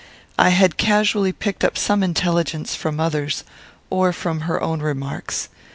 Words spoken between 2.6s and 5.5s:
from others, or from her own remarks.